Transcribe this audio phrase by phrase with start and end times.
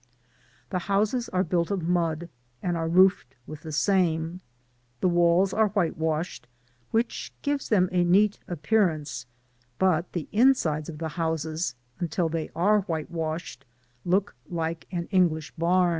[0.71, 2.27] The houses are built of mud,
[2.63, 4.41] and are roofed with the same.
[4.99, 6.47] The walls are white washed,
[6.89, 9.27] which gives them a neat a|^)earance,
[9.77, 13.63] but the insides of the houses, until they are white washed,
[14.03, 15.89] look like an English b«m.